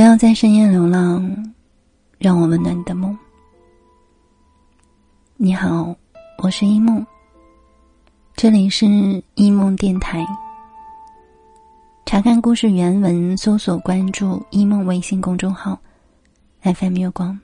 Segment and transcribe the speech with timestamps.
[0.00, 1.52] 不要在深夜流浪，
[2.16, 3.14] 让我温暖你的梦。
[5.36, 5.94] 你好，
[6.38, 7.06] 我是一梦，
[8.34, 8.86] 这里是
[9.34, 10.26] 一梦电台。
[12.06, 15.78] 查看故事原文，搜索关注一梦微信公众号
[16.62, 17.38] ，FM 月光。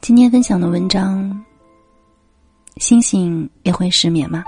[0.00, 1.44] 今天分享的文章：
[2.76, 4.44] 星星也会失眠吗？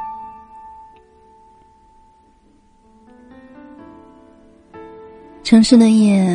[5.44, 6.26] 城市的夜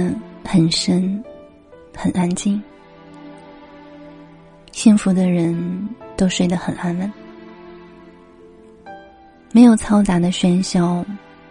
[0.45, 1.21] 很深，
[1.97, 2.61] 很安静。
[4.71, 7.11] 幸福的人都睡得很安稳，
[9.51, 11.03] 没有嘈杂的喧嚣，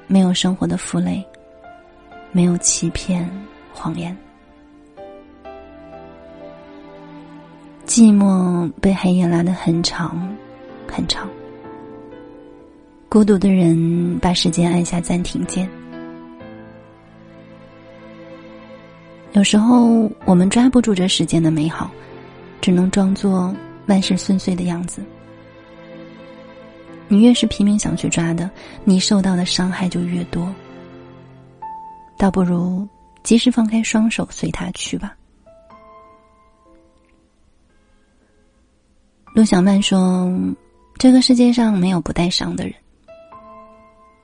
[0.06, 1.22] 没有生活的负累，
[2.30, 3.28] 没有欺骗、
[3.72, 4.16] 谎言。
[7.86, 10.32] 寂寞被黑夜拉得很长，
[10.86, 11.28] 很长。
[13.08, 15.68] 孤独的人把时间按下暂停键。
[19.38, 21.88] 有时候，我们抓不住这世间的美好，
[22.60, 23.54] 只能装作
[23.86, 25.00] 万事顺遂的样子。
[27.06, 28.50] 你越是拼命想去抓的，
[28.82, 30.52] 你受到的伤害就越多。
[32.16, 32.84] 倒不如
[33.22, 35.14] 及时放开双手，随他去吧。
[39.34, 40.28] 陆小曼说
[40.98, 42.74] ：“这个世界上没有不带伤的人。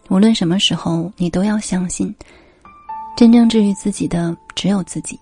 [0.09, 2.13] 无论什么时候，你都要相信。”
[3.17, 5.19] 真正治愈自己的只有自己。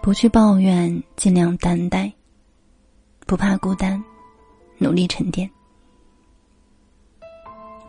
[0.00, 2.10] 不去抱怨，尽量担待；
[3.26, 4.02] 不怕孤单，
[4.78, 5.48] 努力沉淀。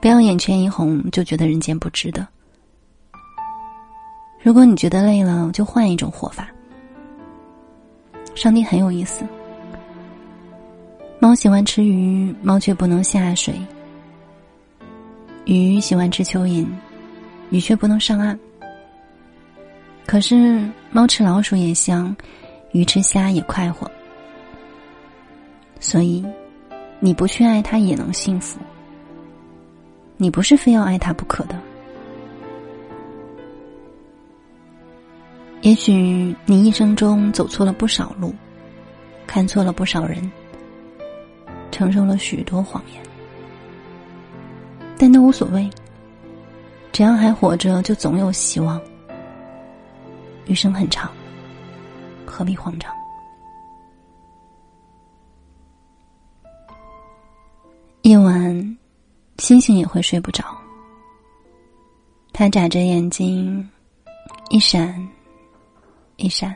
[0.02, 2.28] 不要眼圈一红就觉得人间不值得。
[4.42, 6.50] 如果你觉得累了，就换一种活法。
[8.36, 9.26] 上帝很有意思。
[11.20, 13.54] 猫喜欢吃鱼，猫却不能下水；
[15.46, 16.66] 鱼喜欢吃蚯蚓。
[17.50, 18.40] 鱼却不能上岸。
[20.10, 22.16] 可是猫吃老鼠也香，
[22.72, 23.88] 鱼吃虾也快活。
[25.80, 26.26] 所以，
[27.00, 28.60] 你不去爱它也能幸福。
[30.18, 31.56] 你不是非要爱它不可的。
[35.62, 38.34] 也许你一生中走错了不少路，
[39.28, 40.32] 看错了不少人，
[41.70, 43.04] 承受了许多谎言，
[44.98, 45.70] 但都无所谓。
[46.92, 48.82] 只要还活着，就总有希望。
[50.50, 51.12] 余生很长，
[52.26, 52.92] 何必慌张？
[58.02, 58.78] 夜晚，
[59.38, 60.44] 星星也会睡不着。
[62.34, 63.70] 他眨着眼睛，
[64.50, 65.08] 一闪
[66.16, 66.56] 一闪。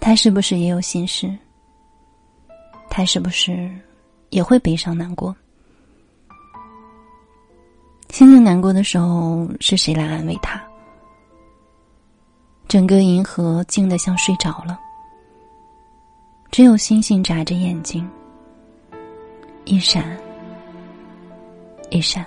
[0.00, 1.32] 他是不是也有心事？
[2.88, 3.70] 他是不是
[4.30, 5.32] 也会悲伤难过？
[8.08, 10.60] 星星难过的时候，是谁来安慰他？
[12.70, 14.78] 整个银河静得像睡着了，
[16.52, 18.08] 只有星星眨着眼睛，
[19.64, 20.16] 一闪
[21.90, 22.24] 一闪。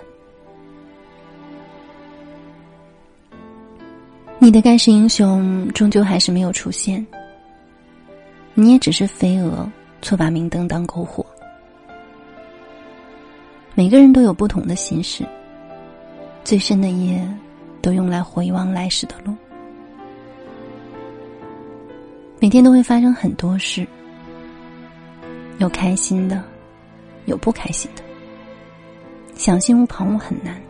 [4.37, 7.07] 你的盖世英雄终究还是没有出现，
[8.53, 9.65] 你也只是飞蛾，
[10.01, 11.25] 错把明灯当篝火。
[13.75, 15.25] 每个人都有不同的心事。
[16.43, 17.25] 最深的夜，
[17.81, 19.33] 都用来回望来时的路。
[22.43, 23.87] 每天都会发生很多事，
[25.59, 26.43] 有开心的，
[27.23, 28.03] 有不开心的。
[29.33, 30.61] 想心无旁骛很难，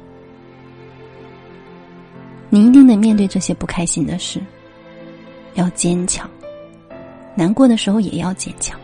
[2.51, 4.39] 你一定得面对这些不开心的事，
[5.56, 6.29] 要坚强。
[7.34, 8.79] 难过的时候也要坚强。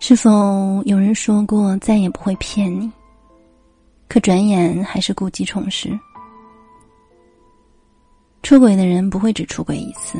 [0.00, 2.90] 是否有人说过，再也不会骗你？
[4.08, 5.96] 可转眼还是故技重施。
[8.48, 10.18] 出轨的人不会只出轨一次。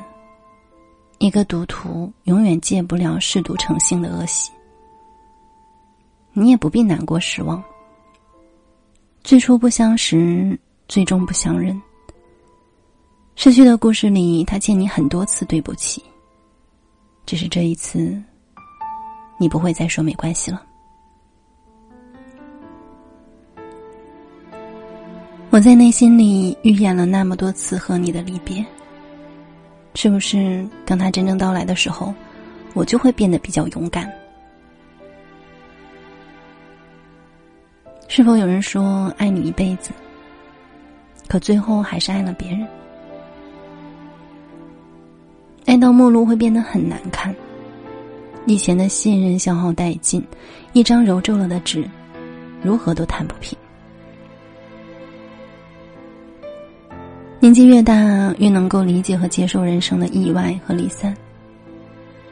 [1.17, 4.53] 一个赌徒永远戒不了嗜赌成性的恶习。
[6.35, 7.65] 你也不必难过失望。
[9.25, 11.81] 最初不相识，最终不相认。
[13.35, 16.05] 失去的故事里，他欠你很多次对不起。
[17.25, 18.23] 只是这一次，
[19.41, 20.63] 你不会再说没关系了。
[25.51, 28.65] 我在内心里预演了那么多次和你的离别，
[29.95, 32.15] 是不是当他真正到来的时候，
[32.75, 34.13] 我就会变得比较勇敢？
[38.09, 39.91] 是否有人说爱你一辈子，
[41.27, 42.69] 可最后还是爱了别人？
[45.65, 47.35] 爱到末路会变得很难看，
[48.45, 50.23] 以前的信任消耗殆尽，
[50.75, 51.89] 一张揉皱了的纸，
[52.63, 53.57] 如何都弹不平。
[57.41, 57.95] 年纪越大，
[58.39, 61.17] 越能够理解和接受人生的意外和离散，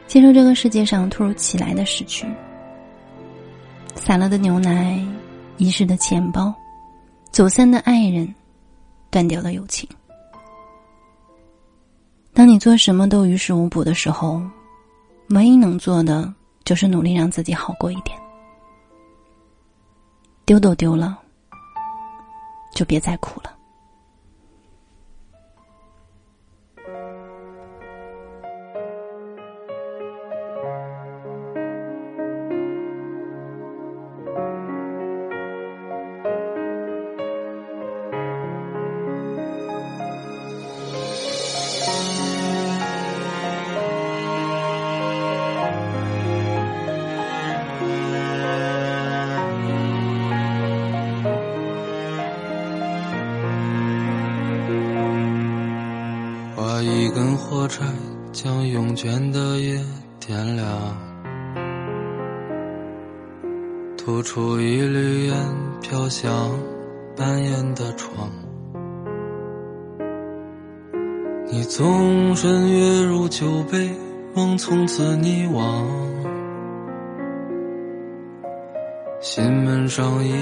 [0.05, 2.27] 接受这个世界上突如其来的失去，
[3.95, 5.01] 洒了的牛奶，
[5.55, 6.53] 遗失的钱包，
[7.31, 8.35] 走散的爱人，
[9.09, 9.87] 断掉的友情。
[12.33, 14.41] 当你做什么都于事无补的时候，
[15.29, 16.31] 唯一能做的
[16.65, 18.15] 就是努力让自己好过一点。
[20.45, 21.17] 丢都丢了，
[22.75, 23.56] 就别再哭了。
[56.87, 57.83] 一根火柴
[58.31, 59.77] 将慵倦的夜
[60.25, 60.65] 点亮，
[63.97, 65.35] 吐出一缕烟
[65.81, 66.49] 飘向
[67.13, 68.31] 半掩的窗。
[71.51, 73.91] 你纵身跃入酒杯，
[74.33, 75.85] 梦从此溺亡。
[79.19, 80.33] 心门上一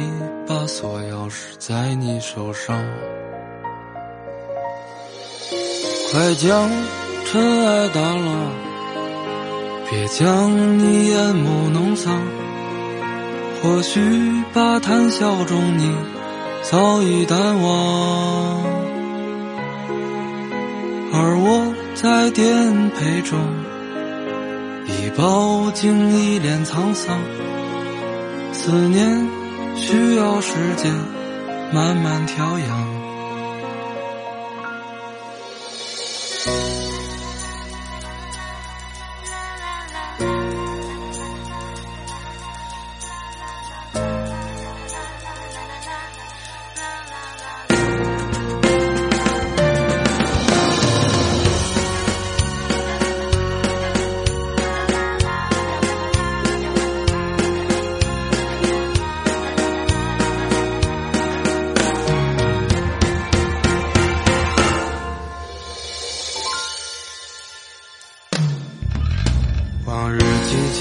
[0.47, 2.79] 把锁钥匙在你手上。
[6.15, 6.71] 快将
[7.25, 8.31] 尘埃掸落，
[9.89, 12.21] 别将你眼眸弄脏。
[13.61, 13.99] 或许
[14.53, 15.93] 把谈笑中你
[16.61, 18.63] 早已淡忘，
[21.11, 23.37] 而我在颠沛中
[24.87, 27.19] 已饱经一脸沧桑。
[28.53, 29.27] 思念
[29.75, 30.93] 需要时间
[31.73, 32.94] 慢慢调养。
[36.45, 36.84] Thank you.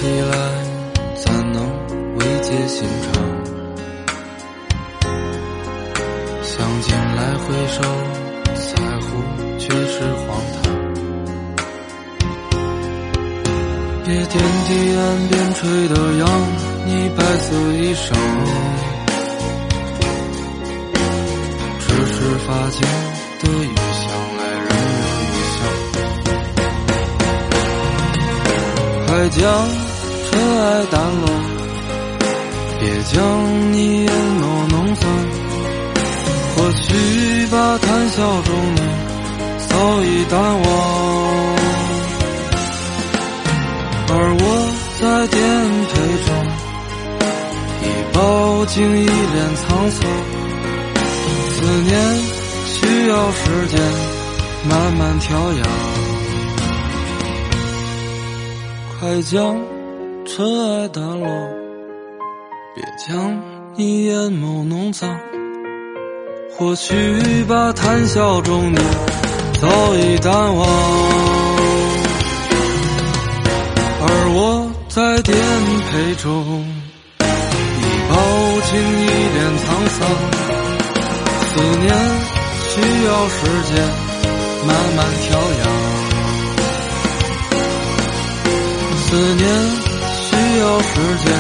[0.04, 0.36] 起来，
[1.16, 1.56] 怎能
[2.16, 3.10] 慰藉心肠？
[6.42, 6.52] 想
[6.82, 7.80] 进来回首，
[8.52, 8.68] 在
[9.00, 9.08] 乎
[9.58, 10.62] 却是荒唐。
[14.04, 14.32] 别天
[14.68, 16.22] 地岸边吹的杨
[16.84, 18.12] 你白色衣裳，
[21.80, 22.14] 只是
[22.46, 22.78] 发间
[23.40, 24.04] 的雨香。
[29.06, 29.42] 快将
[30.34, 31.26] 尘埃掸落，
[32.80, 32.82] 别
[33.12, 33.14] 将
[33.72, 35.02] 你眼眸弄脏。
[36.56, 36.82] 或许
[37.52, 38.80] 把谈笑中你
[39.68, 39.70] 早
[40.02, 40.66] 已淡忘，
[44.08, 44.44] 而我
[45.00, 45.38] 在颠
[45.92, 45.94] 沛
[46.26, 46.28] 中
[47.82, 48.18] 已饱
[48.66, 50.02] 经一脸沧桑。
[51.52, 51.92] 思念
[52.66, 52.74] 需
[53.06, 53.72] 要时间
[54.68, 55.62] 慢慢调养。
[58.98, 59.56] 快将
[60.26, 61.28] 尘埃掸落，
[62.74, 63.42] 别将
[63.76, 65.14] 你眼眸弄脏。
[66.56, 68.78] 或许把谈笑中你
[69.60, 70.66] 早已淡忘，
[74.00, 75.36] 而我在颠
[75.92, 76.64] 沛中
[77.78, 78.14] 已饱
[78.70, 80.00] 经一脸沧桑。
[81.50, 81.86] 思念
[82.70, 82.72] 需
[83.04, 83.38] 要时
[83.68, 83.76] 间
[84.66, 85.28] 慢慢调
[85.60, 85.62] 养。
[89.06, 89.44] 思念
[90.64, 91.34] 有时间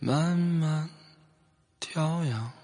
[0.00, 0.90] 慢慢
[1.78, 2.57] 调养。